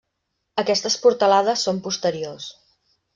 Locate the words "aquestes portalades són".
0.61-1.83